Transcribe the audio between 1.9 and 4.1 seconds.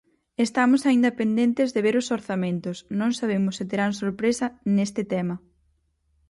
os orzamentos, non sabemos se terán